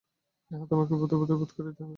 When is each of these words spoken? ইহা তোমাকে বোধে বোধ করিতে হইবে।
ইহা 0.51 0.65
তোমাকে 0.69 0.93
বোধে 0.95 1.15
বোধ 1.31 1.51
করিতে 1.51 1.81
হইবে। 1.81 1.89